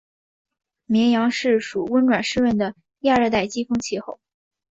[0.87, 4.19] 绵阳市属温暖湿润的亚热带季风气候。